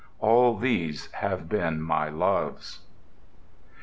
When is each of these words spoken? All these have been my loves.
All 0.17 0.57
these 0.57 1.11
have 1.11 1.47
been 1.47 1.79
my 1.79 2.09
loves. 2.09 2.79